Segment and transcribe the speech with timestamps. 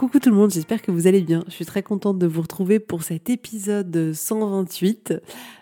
[0.00, 1.44] Coucou tout le monde, j'espère que vous allez bien.
[1.48, 5.12] Je suis très contente de vous retrouver pour cet épisode 128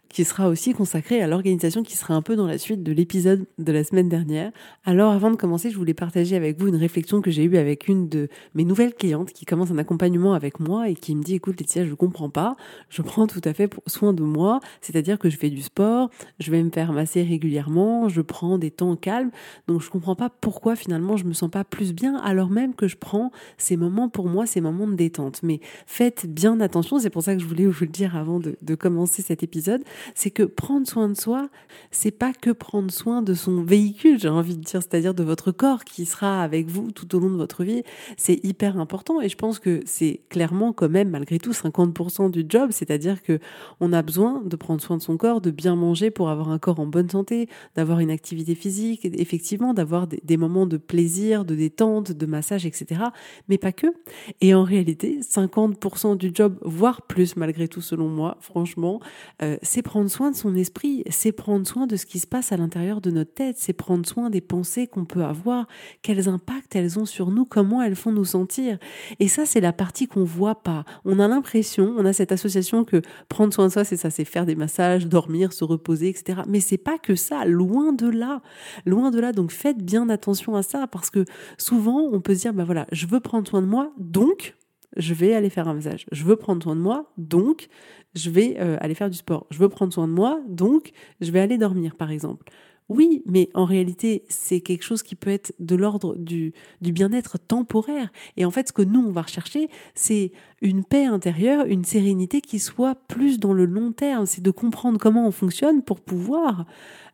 [0.08, 3.46] qui sera aussi consacré à l'organisation qui sera un peu dans la suite de l'épisode
[3.58, 4.52] de la semaine dernière.
[4.84, 7.88] Alors avant de commencer, je voulais partager avec vous une réflexion que j'ai eue avec
[7.88, 11.34] une de mes nouvelles clientes qui commence un accompagnement avec moi et qui me dit
[11.34, 12.56] écoute Laetitia, je comprends pas,
[12.88, 16.50] je prends tout à fait soin de moi, c'est-à-dire que je fais du sport, je
[16.50, 19.30] vais me faire masser régulièrement, je prends des temps calmes,
[19.66, 22.88] donc je comprends pas pourquoi finalement je me sens pas plus bien alors même que
[22.88, 25.42] je prends ces moments pour moi, ces moments de détente.
[25.42, 28.74] Mais faites bien attention, c'est pour ça que je voulais vous le dire avant de
[28.74, 29.82] commencer cet épisode,
[30.14, 31.48] c'est que prendre soin de soi,
[31.90, 35.52] c'est pas que prendre soin de son véhicule, j'ai envie de dire, c'est-à-dire de votre
[35.52, 37.82] corps qui sera avec vous tout au long de votre vie.
[38.16, 42.44] C'est hyper important et je pense que c'est clairement quand même malgré tout 50% du
[42.48, 43.38] job, c'est-à-dire que
[43.80, 46.58] on a besoin de prendre soin de son corps, de bien manger pour avoir un
[46.58, 51.54] corps en bonne santé, d'avoir une activité physique, effectivement, d'avoir des, moments de plaisir, de
[51.54, 53.02] détente, de massage, etc.
[53.48, 53.86] Mais pas que.
[54.40, 59.00] Et en réalité, 50% du job, voire plus malgré tout selon moi, franchement,
[59.42, 62.52] euh, c'est prendre soin de son esprit, c'est prendre soin de ce qui se passe
[62.52, 65.66] à l'intérieur de notre tête, c'est prendre soin des pensées qu'on peut avoir,
[66.02, 68.76] quels impacts elles ont sur nous, comment elles font nous sentir.
[69.18, 70.84] Et ça, c'est la partie qu'on voit pas.
[71.06, 73.00] On a l'impression, on a cette association que
[73.30, 76.42] prendre soin de soi, c'est ça, c'est faire des massages, dormir, se reposer, etc.
[76.46, 78.42] Mais c'est pas que ça, loin de là,
[78.84, 79.32] loin de là.
[79.32, 81.24] Donc faites bien attention à ça parce que
[81.56, 84.54] souvent on peut se dire, bah voilà, je veux prendre soin de moi, donc
[84.96, 86.06] je vais aller faire un massage.
[86.12, 87.68] Je veux prendre soin de moi, donc
[88.14, 89.46] je vais euh, aller faire du sport.
[89.50, 92.50] Je veux prendre soin de moi, donc je vais aller dormir, par exemple.
[92.88, 98.10] Oui, mais en réalité, c'est quelque chose qui peut être de l'ordre du, bien-être temporaire.
[98.38, 100.32] Et en fait, ce que nous, on va rechercher, c'est
[100.62, 104.24] une paix intérieure, une sérénité qui soit plus dans le long terme.
[104.24, 106.64] C'est de comprendre comment on fonctionne pour pouvoir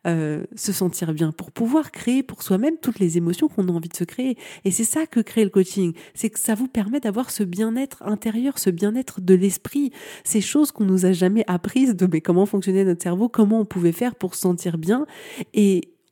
[0.07, 3.89] euh, se sentir bien, pour pouvoir créer pour soi-même toutes les émotions qu'on a envie
[3.89, 4.37] de se créer.
[4.63, 5.93] Et c'est ça que crée le coaching.
[6.13, 9.91] C'est que ça vous permet d'avoir ce bien-être intérieur, ce bien-être de l'esprit,
[10.23, 13.65] ces choses qu'on nous a jamais apprises de mais comment fonctionnait notre cerveau, comment on
[13.65, 15.07] pouvait faire pour se sentir bien.
[15.53, 15.64] Et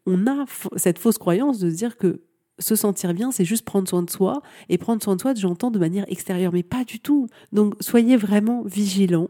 [0.06, 2.22] on a cette fausse croyance de se dire que
[2.60, 4.42] se sentir bien, c'est juste prendre soin de soi.
[4.70, 7.28] Et prendre soin de soi, j'entends de manière extérieure, mais pas du tout.
[7.52, 9.30] Donc soyez vraiment vigilants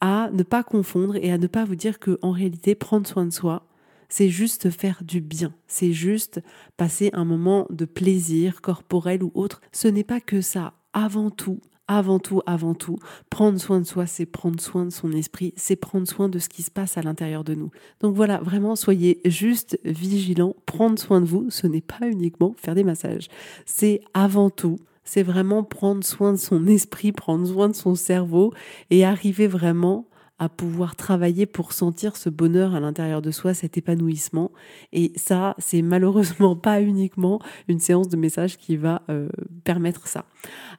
[0.00, 3.24] à ne pas confondre et à ne pas vous dire que en réalité, prendre soin
[3.26, 3.66] de soi,
[4.08, 6.40] c'est juste faire du bien, c'est juste
[6.76, 9.60] passer un moment de plaisir corporel ou autre.
[9.72, 10.74] Ce n'est pas que ça.
[10.92, 12.98] Avant tout, avant tout, avant tout,
[13.30, 16.48] prendre soin de soi, c'est prendre soin de son esprit, c'est prendre soin de ce
[16.48, 17.70] qui se passe à l'intérieur de nous.
[18.00, 22.74] Donc voilà, vraiment, soyez juste vigilants, prendre soin de vous, ce n'est pas uniquement faire
[22.74, 23.28] des massages,
[23.66, 28.52] c'est avant tout c'est vraiment prendre soin de son esprit, prendre soin de son cerveau
[28.90, 30.06] et arriver vraiment
[30.38, 34.50] à pouvoir travailler pour sentir ce bonheur à l'intérieur de soi, cet épanouissement.
[34.92, 39.28] Et ça, c'est malheureusement pas uniquement une séance de messages qui va euh,
[39.62, 40.24] permettre ça.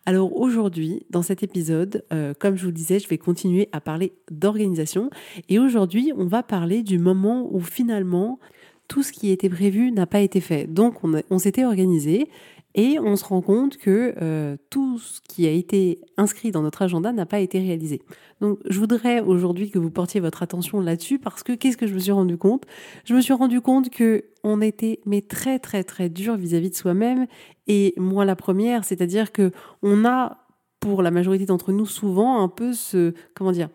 [0.06, 3.80] Alors aujourd'hui, dans cet épisode, euh, comme je vous le disais, je vais continuer à
[3.80, 5.10] parler d'organisation.
[5.48, 8.40] Et aujourd'hui, on va parler du moment où finalement
[8.88, 10.68] tout ce qui était prévu n'a pas été fait.
[10.68, 12.30] Donc on, on s'était organisé
[12.76, 16.82] et on se rend compte que euh, tout ce qui a été inscrit dans notre
[16.82, 18.02] agenda n'a pas été réalisé.
[18.42, 21.94] Donc je voudrais aujourd'hui que vous portiez votre attention là-dessus parce que qu'est-ce que je
[21.94, 22.66] me suis rendu compte?
[23.06, 27.28] Je me suis rendu compte que on était très très très dur vis-à-vis de soi-même
[27.68, 29.52] et moi la première, c'est-à-dire que
[29.82, 30.46] on a
[30.82, 33.70] pour la majorité d'entre nous souvent un peu ce comment dire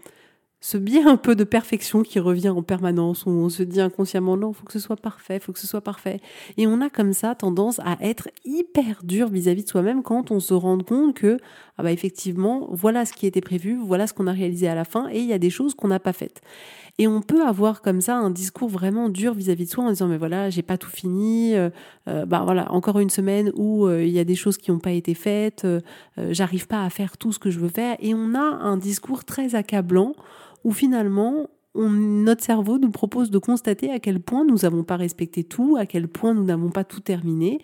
[0.60, 4.36] ce biais un peu de perfection qui revient en permanence, où on se dit inconsciemment
[4.36, 6.20] non, faut que ce soit parfait, faut que ce soit parfait.
[6.58, 10.38] Et on a comme ça tendance à être hyper dur vis-à-vis de soi-même quand on
[10.38, 11.38] se rend compte que,
[11.78, 14.84] ah bah effectivement, voilà ce qui était prévu, voilà ce qu'on a réalisé à la
[14.84, 16.42] fin, et il y a des choses qu'on n'a pas faites.
[16.98, 20.06] Et on peut avoir comme ça un discours vraiment dur vis-à-vis de soi en disant
[20.06, 21.70] mais voilà j'ai pas tout fini, euh,
[22.08, 24.80] euh, bah voilà encore une semaine où euh, il y a des choses qui n'ont
[24.80, 25.66] pas été faites,
[26.18, 29.24] j'arrive pas à faire tout ce que je veux faire et on a un discours
[29.24, 30.12] très accablant
[30.64, 35.44] où finalement notre cerveau nous propose de constater à quel point nous n'avons pas respecté
[35.44, 37.60] tout, à quel point nous n'avons pas tout terminé.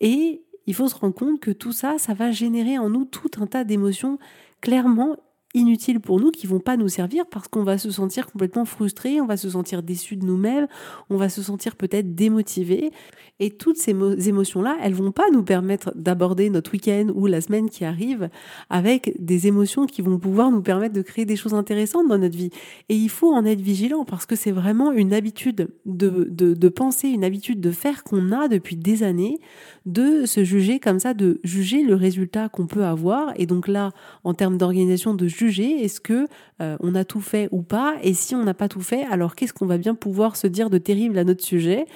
[0.00, 3.30] Et il faut se rendre compte que tout ça, ça va générer en nous tout
[3.40, 4.18] un tas d'émotions
[4.60, 5.16] clairement
[5.54, 9.20] inutiles pour nous qui vont pas nous servir parce qu'on va se sentir complètement frustré,
[9.20, 10.68] on va se sentir déçu de nous-mêmes,
[11.08, 12.92] on va se sentir peut-être démotivé
[13.40, 13.92] et toutes ces
[14.28, 18.30] émotions-là, elles vont pas nous permettre d'aborder notre week-end ou la semaine qui arrive
[18.68, 22.36] avec des émotions qui vont pouvoir nous permettre de créer des choses intéressantes dans notre
[22.36, 22.50] vie.
[22.88, 26.68] Et il faut en être vigilant parce que c'est vraiment une habitude de, de, de
[26.68, 29.38] penser, une habitude de faire qu'on a depuis des années,
[29.86, 33.32] de se juger comme ça, de juger le résultat qu'on peut avoir.
[33.36, 33.92] Et donc là,
[34.24, 36.26] en termes d'organisation, de juger est-ce que
[36.60, 37.94] euh, on a tout fait ou pas.
[38.02, 40.70] Et si on n'a pas tout fait, alors qu'est-ce qu'on va bien pouvoir se dire
[40.70, 41.86] de terrible à notre sujet?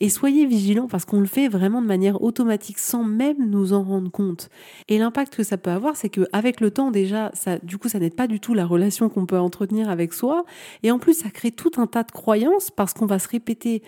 [0.00, 3.82] Et soyez vigilants parce qu'on le fait vraiment de manière automatique sans même nous en
[3.82, 4.48] rendre compte.
[4.88, 7.88] Et l'impact que ça peut avoir, c'est que avec le temps déjà, ça, du coup,
[7.88, 10.44] ça n'aide pas du tout la relation qu'on peut entretenir avec soi.
[10.82, 13.82] Et en plus, ça crée tout un tas de croyances parce qu'on va se répéter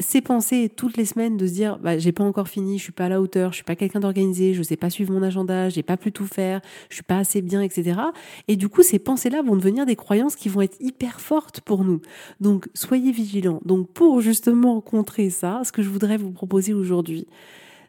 [0.00, 2.92] ces pensées toutes les semaines de se dire bah, j'ai pas encore fini, je suis
[2.92, 5.68] pas à la hauteur, je suis pas quelqu'un d'organisé, je sais pas suivre mon agenda,
[5.68, 8.00] j'ai pas pu tout faire, je suis pas assez bien, etc.
[8.46, 11.84] Et du coup, ces pensées-là vont devenir des croyances qui vont être hyper fortes pour
[11.84, 12.00] nous.
[12.40, 13.60] Donc, soyez vigilants.
[13.64, 17.26] Donc, pour justement contrer ça, ce que je voudrais vous proposer aujourd'hui,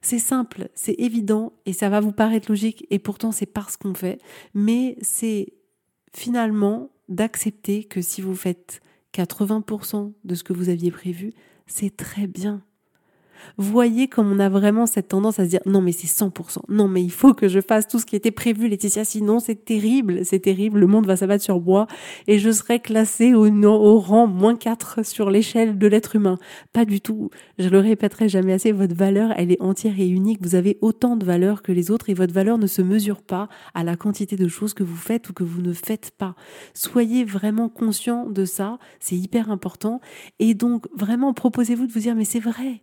[0.02, 3.94] c'est simple, c'est évident et ça va vous paraître logique et pourtant c'est parce qu'on
[3.94, 4.20] fait,
[4.54, 5.54] mais c'est
[6.16, 8.80] finalement d'accepter que si vous faites
[9.14, 11.34] 80% de ce que vous aviez prévu,
[11.70, 12.62] c'est très bien
[13.58, 16.88] voyez comme on a vraiment cette tendance à se dire non mais c'est 100%, non
[16.88, 20.26] mais il faut que je fasse tout ce qui était prévu Laetitia, sinon c'est terrible,
[20.26, 21.88] c'est terrible, le monde va s'abattre sur moi
[22.28, 26.38] et je serai classée au, au rang moins 4 sur l'échelle de l'être humain.
[26.74, 30.40] Pas du tout, je le répéterai jamais assez, votre valeur elle est entière et unique,
[30.42, 33.50] vous avez autant de valeur que les autres et votre valeur ne se mesure pas
[33.74, 36.36] à la quantité de choses que vous faites ou que vous ne faites pas.
[36.74, 40.02] Soyez vraiment conscient de ça, c'est hyper important.
[40.40, 42.82] Et donc vraiment proposez-vous de vous dire mais c'est vrai,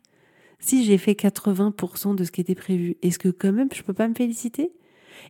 [0.59, 3.93] si j'ai fait 80% de ce qui était prévu, est-ce que quand même je peux
[3.93, 4.73] pas me féliciter?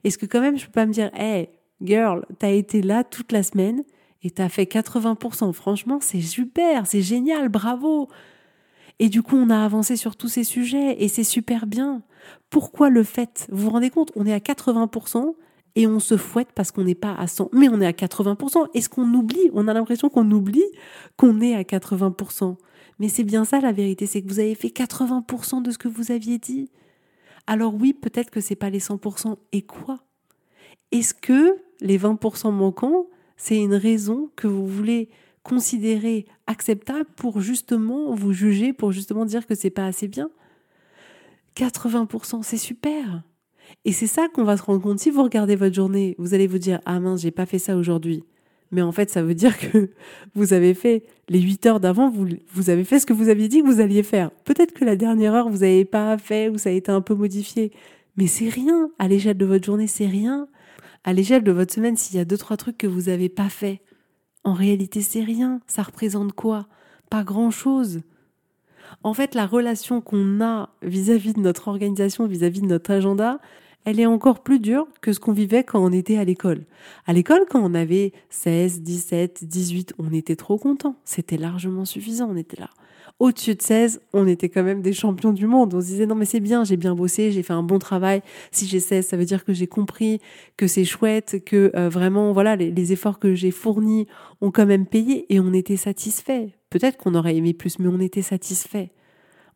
[0.04, 1.48] Est-ce que quand même je peux pas me dire, hey,
[1.82, 3.84] girl, t'as été là toute la semaine
[4.22, 5.52] et t'as fait 80%.
[5.52, 8.08] Franchement, c'est super, c'est génial, bravo.
[8.98, 12.02] Et du coup, on a avancé sur tous ces sujets et c'est super bien.
[12.50, 13.46] Pourquoi le fait?
[13.50, 14.10] Vous vous rendez compte?
[14.16, 15.34] On est à 80%
[15.74, 18.68] et on se fouette parce qu'on n'est pas à 100, mais on est à 80%.
[18.72, 19.50] Est-ce qu'on oublie?
[19.52, 20.64] On a l'impression qu'on oublie
[21.16, 22.56] qu'on est à 80%.
[22.98, 25.88] Mais c'est bien ça la vérité, c'est que vous avez fait 80% de ce que
[25.88, 26.70] vous aviez dit.
[27.46, 29.36] Alors oui, peut-être que c'est pas les 100%.
[29.52, 30.00] Et quoi?
[30.92, 33.06] Est-ce que les 20% manquants,
[33.36, 35.10] c'est une raison que vous voulez
[35.42, 40.30] considérer acceptable pour justement vous juger, pour justement dire que c'est pas assez bien?
[41.54, 43.22] 80%, c'est super.
[43.84, 45.00] Et c'est ça qu'on va se rendre compte.
[45.00, 47.76] Si vous regardez votre journée, vous allez vous dire Ah mince, j'ai pas fait ça
[47.76, 48.24] aujourd'hui
[48.72, 49.90] mais en fait, ça veut dire que
[50.34, 53.48] vous avez fait les 8 heures d'avant, vous, vous avez fait ce que vous aviez
[53.48, 54.30] dit que vous alliez faire.
[54.44, 57.14] Peut-être que la dernière heure, vous n'avez pas fait ou ça a été un peu
[57.14, 57.72] modifié.
[58.16, 58.90] Mais c'est rien.
[58.98, 60.48] À l'échelle de votre journée, c'est rien.
[61.04, 63.48] À l'échelle de votre semaine, s'il y a deux, trois trucs que vous n'avez pas
[63.48, 63.82] fait,
[64.42, 65.60] en réalité, c'est rien.
[65.66, 66.66] Ça représente quoi?
[67.10, 68.00] Pas grand-chose.
[69.02, 72.90] En fait, la relation qu'on a vis-à-vis de notre organisation, vis à -vis de notre
[72.90, 73.40] agenda,
[73.86, 76.64] elle est encore plus dure que ce qu'on vivait quand on était à l'école.
[77.06, 80.96] À l'école, quand on avait 16, 17, 18, on était trop content.
[81.04, 82.68] C'était largement suffisant, on était là.
[83.20, 85.72] Au-dessus de 16, on était quand même des champions du monde.
[85.72, 88.22] On se disait non mais c'est bien, j'ai bien bossé, j'ai fait un bon travail.
[88.50, 90.20] Si j'ai 16, ça veut dire que j'ai compris,
[90.56, 94.08] que c'est chouette, que euh, vraiment voilà les, les efforts que j'ai fournis
[94.40, 96.56] ont quand même payé et on était satisfait.
[96.70, 98.90] Peut-être qu'on aurait aimé plus, mais on était satisfait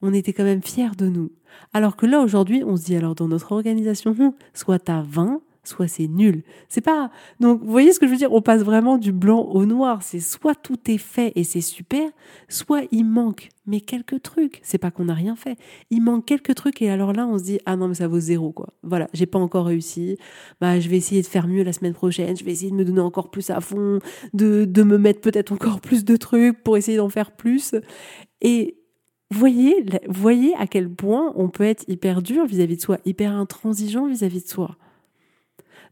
[0.02, 1.30] on était quand même fiers de nous.
[1.72, 5.42] Alors que là, aujourd'hui, on se dit, alors dans notre organisation, hum, soit t'as 20,
[5.64, 6.42] soit c'est nul.
[6.68, 7.10] C'est pas.
[7.38, 8.32] Donc, vous voyez ce que je veux dire?
[8.32, 10.02] On passe vraiment du blanc au noir.
[10.02, 12.08] C'est soit tout est fait et c'est super,
[12.48, 14.58] soit il manque mais quelques trucs.
[14.64, 15.56] C'est pas qu'on n'a rien fait.
[15.90, 18.18] Il manque quelques trucs et alors là, on se dit ah non mais ça vaut
[18.18, 18.74] zéro quoi.
[18.82, 20.16] Voilà, j'ai pas encore réussi.
[20.60, 22.36] Bah je vais essayer de faire mieux la semaine prochaine.
[22.36, 24.00] Je vais essayer de me donner encore plus à fond,
[24.34, 27.74] de de me mettre peut-être encore plus de trucs pour essayer d'en faire plus.
[28.40, 28.79] Et
[29.32, 34.06] Voyez, voyez à quel point on peut être hyper dur vis-à-vis de soi, hyper intransigeant
[34.06, 34.76] vis-à-vis de soi.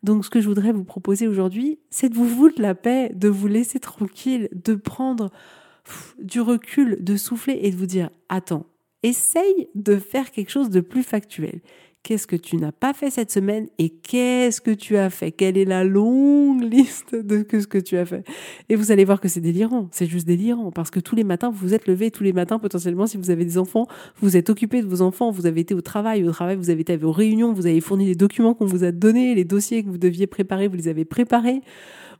[0.02, 3.28] Donc ce que je voudrais vous proposer aujourd'hui, c'est de vous foutre la paix, de
[3.28, 5.30] vous laisser tranquille, de prendre
[6.20, 8.66] du recul, de souffler et de vous dire, attends,
[9.02, 11.60] essaye de faire quelque chose de plus factuel
[12.02, 15.30] qu'est-ce que tu n'as pas fait cette semaine et qu'est-ce que tu as fait?
[15.32, 18.24] Quelle est la longue liste de ce que tu as fait?
[18.68, 21.50] Et vous allez voir que c'est délirant, c'est juste délirant parce que tous les matins,
[21.50, 23.86] vous êtes levé, tous les matins potentiellement si vous avez des enfants,
[24.20, 26.80] vous êtes occupé de vos enfants, vous avez été au travail, au travail, vous avez
[26.80, 29.82] été à vos réunions, vous avez fourni les documents qu'on vous a donnés, les dossiers
[29.82, 31.62] que vous deviez préparer, vous les avez préparés.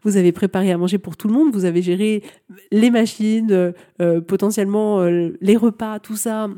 [0.04, 2.22] Vous avez préparé à manger pour tout le monde, vous avez géré
[2.70, 6.48] les machines, euh, euh, potentiellement euh, les repas, tout ça,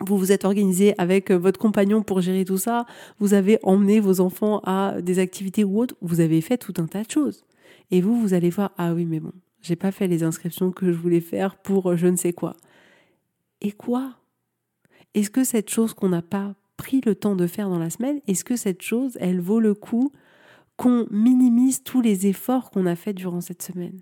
[0.00, 2.86] vous vous êtes organisé avec euh, votre compagnon pour gérer tout ça,
[3.18, 6.86] vous avez emmené vos enfants à des activités ou autres, vous avez fait tout un
[6.86, 7.44] tas de choses.
[7.90, 10.92] Et vous, vous allez voir, ah oui, mais bon, j'ai pas fait les inscriptions que
[10.92, 12.56] je voulais faire pour euh, je ne sais quoi.
[13.60, 14.16] Et quoi?
[15.14, 18.20] Est-ce que cette chose qu'on n'a pas pris le temps de faire dans la semaine,
[18.26, 20.10] est-ce que cette chose, elle vaut le coup
[20.76, 24.00] qu'on minimise tous les efforts qu'on a fait durant cette semaine?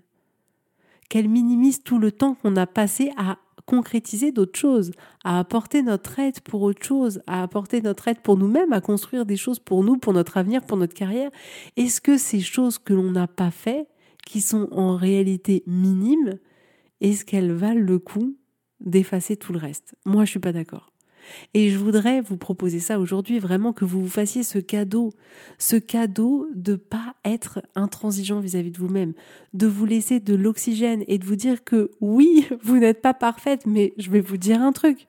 [1.09, 3.37] Qu'elle minimise tout le temps qu'on a passé à
[3.71, 4.91] concrétiser d'autres choses,
[5.23, 9.25] à apporter notre aide pour autre chose, à apporter notre aide pour nous-mêmes, à construire
[9.25, 11.31] des choses pour nous, pour notre avenir, pour notre carrière
[11.77, 13.87] Est-ce que ces choses que l'on n'a pas fait,
[14.25, 16.37] qui sont en réalité minimes,
[16.99, 18.35] est-ce qu'elles valent le coup
[18.81, 19.95] d'effacer tout le reste?
[20.05, 20.90] Moi, je suis pas d'accord.
[21.53, 25.13] Et je voudrais vous proposer ça aujourd'hui, vraiment que vous vous fassiez ce cadeau,
[25.57, 29.13] ce cadeau de pas être intransigeant vis-à-vis de vous-même,
[29.53, 33.65] de vous laisser de l'oxygène et de vous dire que oui, vous n'êtes pas parfaite,
[33.65, 35.07] mais je vais vous dire un truc.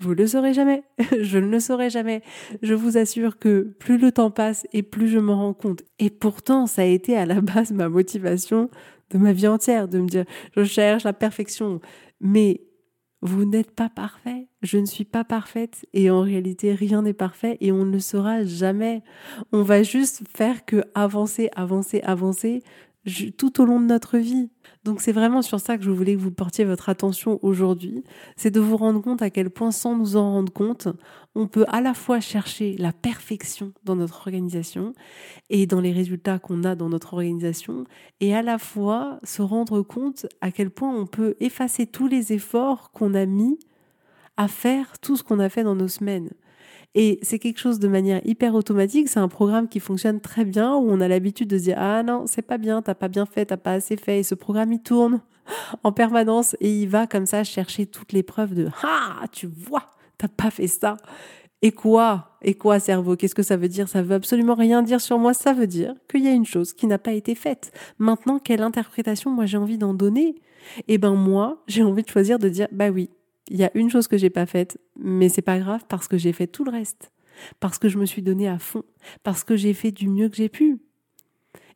[0.00, 0.84] Vous le saurez jamais.
[1.20, 2.22] je ne le saurai jamais.
[2.62, 5.82] Je vous assure que plus le temps passe et plus je m'en rends compte.
[5.98, 8.70] Et pourtant, ça a été à la base ma motivation
[9.10, 10.24] de ma vie entière, de me dire,
[10.56, 11.80] je cherche la perfection.
[12.20, 12.60] Mais
[13.20, 17.56] vous n'êtes pas parfait, je ne suis pas parfaite et en réalité rien n'est parfait
[17.60, 19.02] et on ne le saura jamais.
[19.52, 22.62] On va juste faire que avancer, avancer, avancer
[23.36, 24.50] tout au long de notre vie.
[24.84, 28.04] Donc c'est vraiment sur ça que je voulais que vous portiez votre attention aujourd'hui,
[28.36, 30.88] c'est de vous rendre compte à quel point sans nous en rendre compte,
[31.34, 34.94] on peut à la fois chercher la perfection dans notre organisation
[35.50, 37.84] et dans les résultats qu'on a dans notre organisation,
[38.20, 42.32] et à la fois se rendre compte à quel point on peut effacer tous les
[42.32, 43.58] efforts qu'on a mis
[44.36, 46.30] à faire tout ce qu'on a fait dans nos semaines.
[46.94, 49.08] Et c'est quelque chose de manière hyper automatique.
[49.08, 52.02] C'est un programme qui fonctionne très bien où on a l'habitude de se dire ah
[52.02, 54.20] non c'est pas bien, t'as pas bien fait, t'as pas assez fait.
[54.20, 55.20] Et ce programme il tourne
[55.84, 59.84] en permanence et il va comme ça chercher toutes les preuves de ah tu vois
[60.18, 60.96] t'as pas fait ça.
[61.62, 62.38] Et quoi?
[62.42, 63.16] Et quoi, cerveau?
[63.16, 63.88] Qu'est-ce que ça veut dire?
[63.88, 65.34] Ça veut absolument rien dire sur moi.
[65.34, 67.72] Ça veut dire qu'il y a une chose qui n'a pas été faite.
[67.98, 70.36] Maintenant, quelle interprétation moi j'ai envie d'en donner?
[70.86, 73.10] Eh ben moi, j'ai envie de choisir de dire bah oui,
[73.50, 76.18] il y a une chose que j'ai pas faite, mais c'est pas grave parce que
[76.18, 77.12] j'ai fait tout le reste.
[77.60, 78.82] Parce que je me suis donné à fond.
[79.22, 80.78] Parce que j'ai fait du mieux que j'ai pu.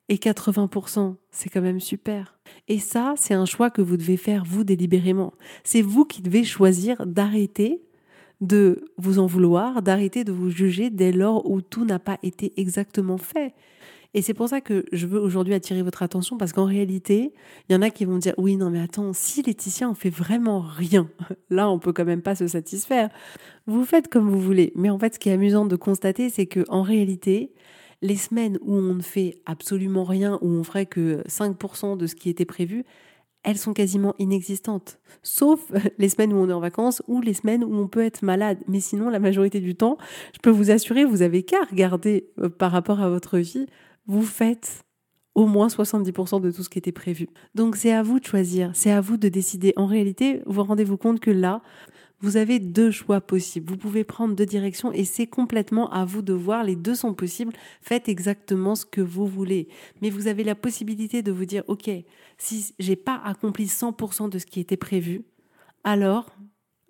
[0.08, 2.38] Et 80%, c'est quand même super.
[2.68, 5.32] Et ça, c'est un choix que vous devez faire vous délibérément.
[5.64, 7.82] C'est vous qui devez choisir d'arrêter
[8.40, 12.52] de vous en vouloir, d'arrêter de vous juger dès lors où tout n'a pas été
[12.60, 13.54] exactement fait.
[14.14, 17.32] Et c'est pour ça que je veux aujourd'hui attirer votre attention parce qu'en réalité,
[17.68, 20.10] il y en a qui vont dire oui, non, mais attends, si Laetitia, on fait
[20.10, 21.08] vraiment rien,
[21.50, 23.08] là, on peut quand même pas se satisfaire.
[23.66, 24.72] Vous faites comme vous voulez.
[24.76, 27.52] Mais en fait, ce qui est amusant de constater, c'est que en réalité,
[28.02, 32.14] les semaines où on ne fait absolument rien, où on ferait que 5% de ce
[32.14, 32.84] qui était prévu,
[33.44, 34.98] elles sont quasiment inexistantes.
[35.22, 38.22] Sauf les semaines où on est en vacances ou les semaines où on peut être
[38.22, 38.58] malade.
[38.68, 39.96] Mais sinon, la majorité du temps,
[40.34, 43.66] je peux vous assurer, vous avez qu'à regarder euh, par rapport à votre vie
[44.06, 44.84] vous faites
[45.34, 47.28] au moins 70% de tout ce qui était prévu.
[47.54, 49.72] Donc c'est à vous de choisir, c'est à vous de décider.
[49.76, 51.62] En réalité, vous rendez-vous compte que là,
[52.20, 53.68] vous avez deux choix possibles.
[53.68, 56.62] Vous pouvez prendre deux directions et c'est complètement à vous de voir.
[56.62, 57.52] Les deux sont possibles.
[57.80, 59.68] Faites exactement ce que vous voulez.
[60.00, 61.90] Mais vous avez la possibilité de vous dire, OK,
[62.38, 65.24] si j'ai pas accompli 100% de ce qui était prévu,
[65.82, 66.26] alors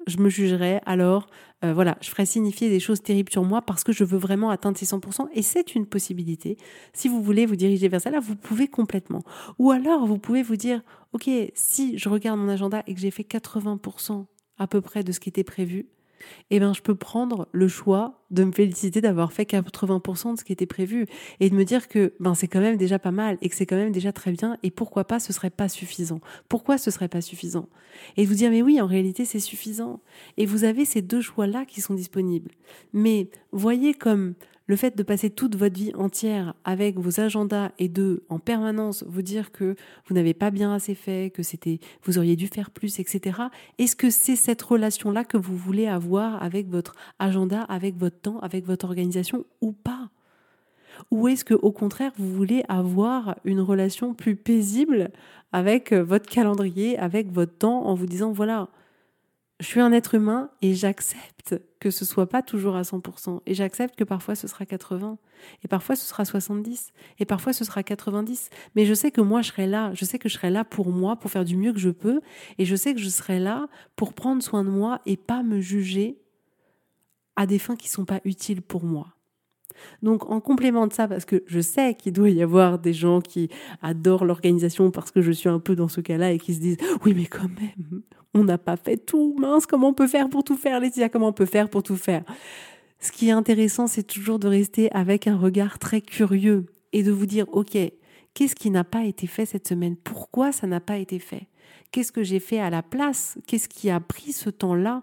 [0.06, 1.26] je me jugerai, alors
[1.64, 4.50] euh, voilà, je ferai signifier des choses terribles sur moi parce que je veux vraiment
[4.50, 5.28] atteindre ces 100%.
[5.32, 6.56] Et c'est une possibilité.
[6.92, 9.22] Si vous voulez vous diriger vers ça, là, vous pouvez complètement.
[9.58, 10.82] Ou alors, vous pouvez vous dire,
[11.12, 14.26] OK, si je regarde mon agenda et que j'ai fait 80%
[14.58, 15.86] à peu près de ce qui était prévu,
[16.50, 20.44] eh ben, je peux prendre le choix de me féliciter d'avoir fait 80% de ce
[20.44, 21.06] qui était prévu
[21.40, 23.66] et de me dire que ben, c'est quand même déjà pas mal et que c'est
[23.66, 26.20] quand même déjà très bien et pourquoi pas ce serait pas suffisant.
[26.48, 27.68] Pourquoi ce serait pas suffisant?
[28.16, 30.00] Et de vous dire mais oui, en réalité, c'est suffisant.
[30.36, 32.50] Et vous avez ces deux choix-là qui sont disponibles.
[32.92, 34.34] Mais voyez comme
[34.66, 39.04] le fait de passer toute votre vie entière avec vos agendas et de en permanence
[39.08, 39.76] vous dire que
[40.06, 43.38] vous n'avez pas bien assez fait, que c'était vous auriez dû faire plus, etc.
[43.78, 48.38] Est-ce que c'est cette relation-là que vous voulez avoir avec votre agenda, avec votre temps,
[48.40, 50.10] avec votre organisation ou pas?
[51.10, 55.10] Ou est-ce que au contraire, vous voulez avoir une relation plus paisible
[55.52, 58.68] avec votre calendrier, avec votre temps en vous disant voilà,
[59.62, 63.54] je suis un être humain et j'accepte que ce soit pas toujours à 100% et
[63.54, 65.18] j'accepte que parfois ce sera 80%
[65.62, 69.40] et parfois ce sera 70 et parfois ce sera 90 mais je sais que moi
[69.40, 71.72] je serai là, je sais que je serai là pour moi pour faire du mieux
[71.72, 72.20] que je peux.
[72.58, 75.60] Et je sais que je serai là pour prendre soin de moi et pas me
[75.60, 76.18] juger
[77.36, 79.14] à des fins qui sont pas utiles pour moi.
[80.02, 83.20] Donc en complément de ça, parce que je sais qu'il doit y avoir des gens
[83.20, 83.48] qui
[83.80, 86.78] adorent l'organisation parce que je suis un peu dans ce cas-là et qui se disent
[87.04, 88.02] oui mais quand même,
[88.34, 91.28] on n'a pas fait tout, mince, comment on peut faire pour tout faire, Laetitia, comment
[91.28, 92.24] on peut faire pour tout faire?
[92.98, 97.10] Ce qui est intéressant, c'est toujours de rester avec un regard très curieux et de
[97.10, 97.76] vous dire ok,
[98.34, 99.96] qu'est-ce qui n'a pas été fait cette semaine?
[99.96, 101.48] Pourquoi ça n'a pas été fait?
[101.90, 103.36] Qu'est-ce que j'ai fait à la place?
[103.46, 105.02] Qu'est-ce qui a pris ce temps-là?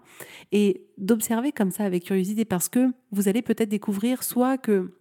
[0.50, 4.92] Et d'observer comme ça avec curiosité parce que vous allez peut-être découvrir soit que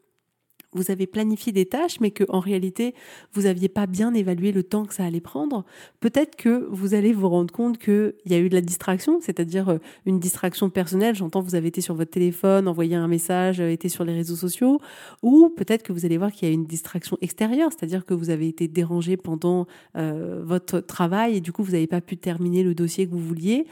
[0.73, 2.93] vous avez planifié des tâches, mais que en réalité
[3.33, 5.65] vous n'aviez pas bien évalué le temps que ça allait prendre.
[5.99, 9.69] Peut-être que vous allez vous rendre compte qu'il y a eu de la distraction, c'est-à-dire
[9.69, 11.15] euh, une distraction personnelle.
[11.15, 14.35] J'entends vous avez été sur votre téléphone, envoyé un message, euh, été sur les réseaux
[14.35, 14.79] sociaux,
[15.23, 18.29] ou peut-être que vous allez voir qu'il y a une distraction extérieure, c'est-à-dire que vous
[18.29, 19.65] avez été dérangé pendant
[19.97, 23.19] euh, votre travail et du coup vous n'avez pas pu terminer le dossier que vous
[23.19, 23.65] vouliez.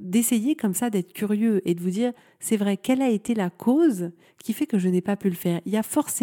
[0.00, 3.48] D'essayer comme ça d'être curieux et de vous dire c'est vrai, quelle a été la
[3.48, 5.60] cause qui fait que je n'ai pas pu le faire?
[5.64, 6.13] Il y a forcément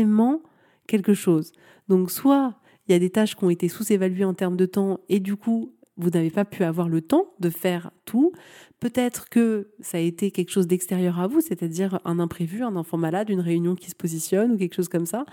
[0.88, 1.52] quelque chose.
[1.88, 2.56] Donc soit
[2.88, 5.36] il y a des tâches qui ont été sous-évaluées en termes de temps et du
[5.36, 7.92] coup vous n'avez pas pu avoir le temps de faire
[8.80, 12.98] Peut-être que ça a été quelque chose d'extérieur à vous, c'est-à-dire un imprévu, un enfant
[12.98, 15.26] malade, une réunion qui se positionne ou quelque chose comme ça.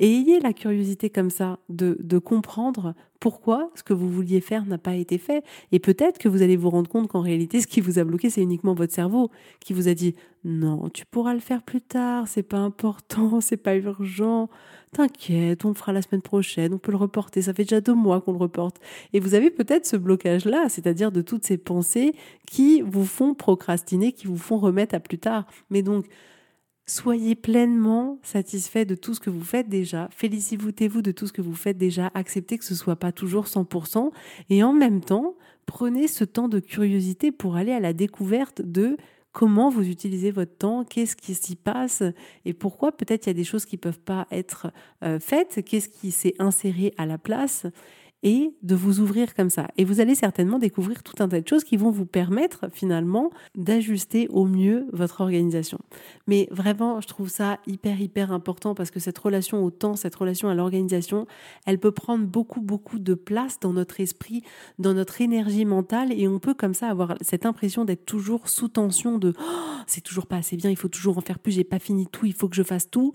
[0.00, 4.66] Et ayez la curiosité comme ça de, de comprendre pourquoi ce que vous vouliez faire
[4.66, 5.44] n'a pas été fait.
[5.72, 8.28] Et peut-être que vous allez vous rendre compte qu'en réalité, ce qui vous a bloqué,
[8.28, 10.14] c'est uniquement votre cerveau qui vous a dit
[10.44, 14.50] non, tu pourras le faire plus tard, c'est pas important, c'est pas urgent.
[14.92, 17.94] T'inquiète, on le fera la semaine prochaine, on peut le reporter, ça fait déjà deux
[17.94, 18.76] mois qu'on le reporte.
[19.14, 22.12] Et vous avez peut-être ce blocage-là, c'est-à-dire de toutes ces pensées
[22.46, 25.46] qui vous font procrastiner, qui vous font remettre à plus tard.
[25.70, 26.06] Mais donc,
[26.86, 31.42] soyez pleinement satisfait de tout ce que vous faites déjà, félicitez-vous de tout ce que
[31.42, 34.10] vous faites déjà, acceptez que ce soit pas toujours 100%,
[34.50, 35.34] et en même temps,
[35.66, 38.96] prenez ce temps de curiosité pour aller à la découverte de
[39.32, 42.02] comment vous utilisez votre temps, qu'est-ce qui s'y passe
[42.44, 44.70] et pourquoi peut-être il y a des choses qui ne peuvent pas être
[45.02, 47.66] euh, faites, qu'est-ce qui s'est inséré à la place
[48.24, 49.68] et de vous ouvrir comme ça.
[49.76, 53.30] Et vous allez certainement découvrir tout un tas de choses qui vont vous permettre finalement
[53.54, 55.78] d'ajuster au mieux votre organisation.
[56.26, 60.14] Mais vraiment, je trouve ça hyper, hyper important parce que cette relation au temps, cette
[60.14, 61.26] relation à l'organisation,
[61.66, 64.42] elle peut prendre beaucoup, beaucoup de place dans notre esprit,
[64.78, 68.68] dans notre énergie mentale et on peut comme ça avoir cette impression d'être toujours sous
[68.68, 71.64] tension de oh, c'est toujours pas assez bien, il faut toujours en faire plus, j'ai
[71.64, 73.12] pas fini tout, il faut que je fasse tout.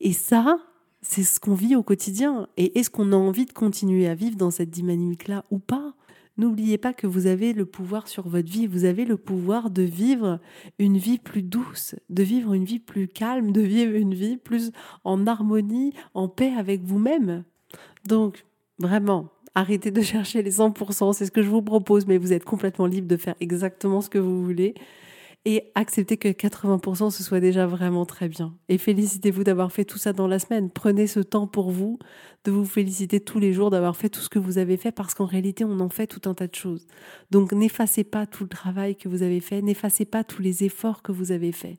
[0.00, 0.58] Et ça,
[1.04, 2.48] c'est ce qu'on vit au quotidien.
[2.56, 5.94] Et est-ce qu'on a envie de continuer à vivre dans cette dynamique-là ou pas?
[6.36, 9.82] N'oubliez pas que vous avez le pouvoir sur votre vie, vous avez le pouvoir de
[9.82, 10.40] vivre
[10.80, 14.72] une vie plus douce, de vivre une vie plus calme, de vivre une vie plus
[15.04, 17.44] en harmonie, en paix avec vous-même.
[18.08, 18.44] Donc,
[18.80, 22.44] vraiment, arrêtez de chercher les 100%, c'est ce que je vous propose, mais vous êtes
[22.44, 24.74] complètement libre de faire exactement ce que vous voulez
[25.46, 28.56] et acceptez que 80% ce soit déjà vraiment très bien.
[28.68, 30.70] Et félicitez-vous d'avoir fait tout ça dans la semaine.
[30.70, 31.98] Prenez ce temps pour vous,
[32.44, 35.14] de vous féliciter tous les jours d'avoir fait tout ce que vous avez fait parce
[35.14, 36.86] qu'en réalité, on en fait tout un tas de choses.
[37.30, 41.02] Donc n'effacez pas tout le travail que vous avez fait, n'effacez pas tous les efforts
[41.02, 41.78] que vous avez faits.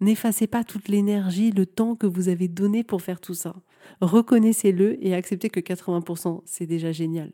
[0.00, 3.56] N'effacez pas toute l'énergie, le temps que vous avez donné pour faire tout ça.
[4.00, 7.32] Reconnaissez-le et acceptez que 80%, c'est déjà génial.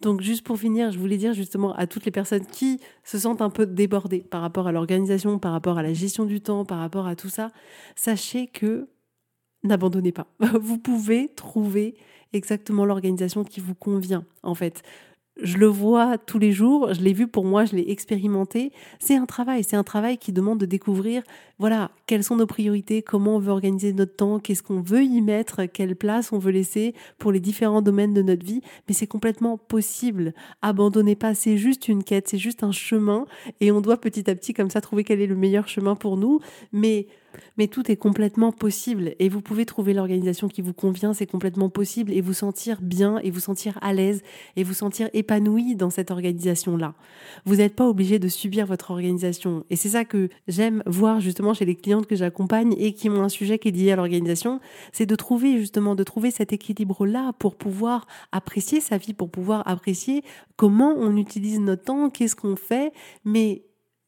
[0.00, 3.40] Donc juste pour finir, je voulais dire justement à toutes les personnes qui se sentent
[3.40, 6.78] un peu débordées par rapport à l'organisation, par rapport à la gestion du temps, par
[6.78, 7.50] rapport à tout ça,
[7.96, 8.88] sachez que
[9.62, 10.26] n'abandonnez pas.
[10.60, 11.96] Vous pouvez trouver
[12.32, 14.82] exactement l'organisation qui vous convient en fait
[15.42, 18.72] je le vois tous les jours, je l'ai vu pour moi, je l'ai expérimenté.
[19.00, 21.22] C'est un travail, c'est un travail qui demande de découvrir,
[21.58, 25.20] voilà, quelles sont nos priorités, comment on veut organiser notre temps, qu'est-ce qu'on veut y
[25.20, 28.60] mettre, quelle place on veut laisser pour les différents domaines de notre vie.
[28.88, 30.34] Mais c'est complètement possible.
[30.62, 33.26] Abandonnez pas, c'est juste une quête, c'est juste un chemin
[33.60, 36.16] et on doit petit à petit comme ça trouver quel est le meilleur chemin pour
[36.16, 36.40] nous.
[36.72, 37.06] Mais
[37.56, 41.68] mais tout est complètement possible et vous pouvez trouver l'organisation qui vous convient, c'est complètement
[41.68, 44.22] possible et vous sentir bien et vous sentir à l'aise
[44.56, 46.94] et vous sentir épanoui dans cette organisation-là.
[47.44, 51.43] Vous n'êtes pas obligé de subir votre organisation et c'est ça que j'aime voir justement
[51.52, 54.60] chez les clientes que j'accompagne et qui ont un sujet qui est lié à l'organisation,
[54.92, 59.66] c'est de trouver justement, de trouver cet équilibre-là pour pouvoir apprécier sa vie, pour pouvoir
[59.68, 60.22] apprécier
[60.56, 62.92] comment on utilise notre temps, qu'est-ce qu'on fait,
[63.24, 63.64] mais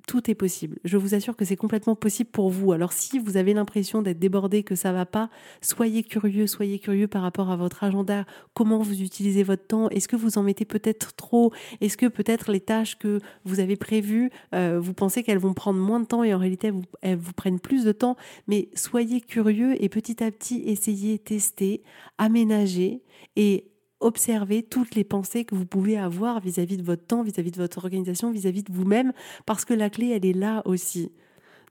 [0.07, 0.79] tout est possible.
[0.85, 2.73] Je vous assure que c'est complètement possible pour vous.
[2.73, 5.29] Alors si vous avez l'impression d'être débordé, que ça va pas,
[5.61, 10.09] soyez curieux, soyez curieux par rapport à votre agenda, comment vous utilisez votre temps, est-ce
[10.09, 14.31] que vous en mettez peut-être trop, est-ce que peut-être les tâches que vous avez prévues,
[14.55, 17.19] euh, vous pensez qu'elles vont prendre moins de temps et en réalité elles vous, elles
[17.19, 18.17] vous prennent plus de temps,
[18.47, 21.83] mais soyez curieux et petit à petit essayez, tester,
[22.17, 23.03] aménager
[23.35, 23.67] et
[24.01, 27.79] observer toutes les pensées que vous pouvez avoir vis-à-vis de votre temps, vis-à-vis de votre
[27.79, 29.13] organisation, vis-à-vis de vous-même,
[29.47, 31.11] parce que la clé, elle est là aussi.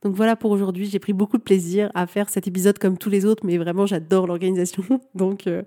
[0.06, 3.10] Donc voilà pour aujourd'hui, j'ai pris beaucoup de plaisir à faire cet épisode comme tous
[3.10, 4.84] les autres, mais vraiment j'adore l'organisation,
[5.16, 5.64] donc euh,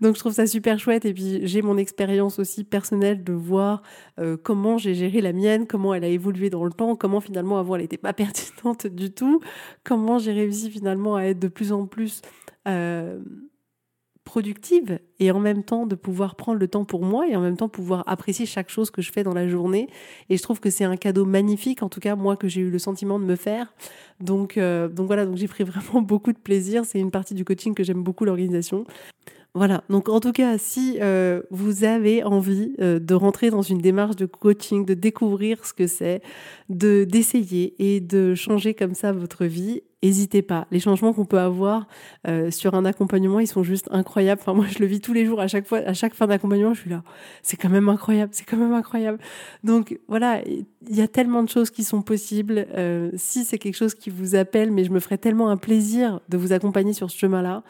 [0.00, 1.04] donc je trouve ça super chouette.
[1.04, 3.82] Et puis j'ai mon expérience aussi personnelle de voir
[4.18, 7.58] euh, comment j'ai géré la mienne, comment elle a évolué dans le temps, comment finalement
[7.58, 9.40] avant elle n'était pas pertinente du tout,
[9.84, 12.22] comment j'ai réussi finalement à être de plus en plus
[12.68, 13.20] euh,
[14.24, 17.56] productive et en même temps de pouvoir prendre le temps pour moi et en même
[17.56, 19.88] temps pouvoir apprécier chaque chose que je fais dans la journée.
[20.28, 22.70] Et je trouve que c'est un cadeau magnifique, en tout cas moi que j'ai eu
[22.70, 23.74] le sentiment de me faire.
[24.20, 26.84] Donc, euh, donc voilà, donc j'ai pris vraiment beaucoup de plaisir.
[26.84, 28.84] C'est une partie du coaching que j'aime beaucoup l'organisation.
[29.54, 33.78] Voilà, donc en tout cas, si euh, vous avez envie euh, de rentrer dans une
[33.78, 36.22] démarche de coaching, de découvrir ce que c'est,
[36.70, 40.66] de d'essayer et de changer comme ça votre vie, n'hésitez pas.
[40.70, 41.86] Les changements qu'on peut avoir
[42.26, 44.40] euh, sur un accompagnement, ils sont juste incroyables.
[44.40, 46.74] Enfin, moi, je le vis tous les jours à chaque fois, à chaque fin d'accompagnement,
[46.74, 47.02] je suis là.
[47.42, 49.18] C'est quand même incroyable, c'est quand même incroyable.
[49.64, 52.66] Donc voilà, il y a tellement de choses qui sont possibles.
[53.16, 56.36] si c'est quelque chose qui vous appelle, mais je me ferai tellement un plaisir de
[56.36, 57.62] vous accompagner sur ce chemin-là.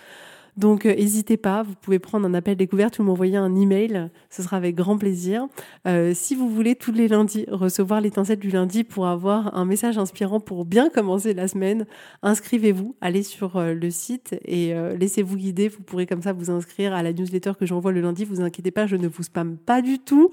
[0.56, 4.42] Donc euh, n'hésitez pas, vous pouvez prendre un appel découverte ou m'envoyer un email, ce
[4.42, 5.46] sera avec grand plaisir.
[5.86, 9.96] Euh, si vous voulez tous les lundis recevoir l'étincelle du lundi pour avoir un message
[9.96, 11.86] inspirant pour bien commencer la semaine,
[12.22, 15.68] inscrivez-vous, allez sur euh, le site et laissez-vous guider.
[15.68, 18.24] Vous pourrez comme ça vous inscrire à la newsletter que j'envoie le lundi.
[18.24, 20.30] Vous inquiétez pas, je ne vous spamme pas du tout.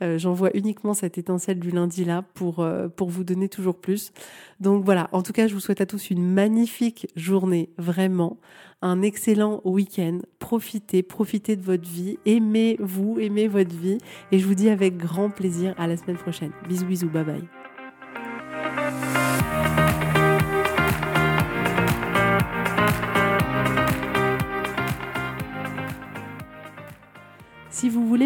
[0.00, 4.12] j'envoie uniquement cette étincelle du lundi là pour pour vous donner toujours plus.
[4.60, 8.38] Donc voilà, en tout cas, je vous souhaite à tous une magnifique journée, vraiment
[8.82, 10.20] un excellent week-end.
[10.38, 12.18] Profitez, profitez de votre vie.
[12.26, 13.98] Aimez-vous, aimez votre vie.
[14.32, 16.52] Et je vous dis avec grand plaisir à la semaine prochaine.
[16.68, 17.48] Bisous, bisous, bye bye.